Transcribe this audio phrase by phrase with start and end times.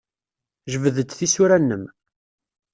[0.71, 1.83] Jbed-d tisura-nnem.